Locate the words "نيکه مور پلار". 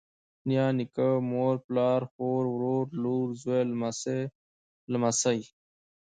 0.77-2.01